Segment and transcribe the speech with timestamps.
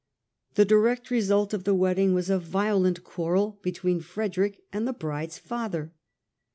[0.55, 5.37] The direct result of the wedding was a violent quarrel between Frederick and the bride's
[5.37, 5.93] father.